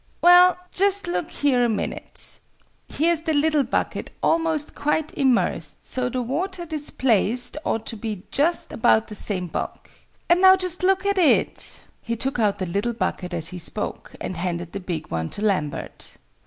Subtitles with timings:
[0.23, 2.39] "Well, just look here a minute.
[2.87, 8.73] Here's the little bucket almost quite immersed: so the water displaced ought to be just
[8.73, 9.91] about the same bulk.
[10.27, 14.15] And now just look at it!" He took out the little bucket as he spoke,
[14.19, 16.15] and handed the big one to Lambert.